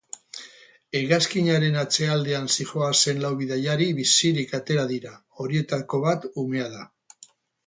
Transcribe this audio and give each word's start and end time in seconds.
Hegazkinaren 0.99 1.77
atzealdean 1.81 2.49
zihoazen 2.55 3.21
lau 3.27 3.31
bidaiari 3.43 3.91
bizirik 4.01 4.57
atera 4.61 4.87
dira, 4.95 5.13
horietariko 5.45 6.01
bat 6.09 6.27
umea 6.47 6.73
da. 6.79 6.83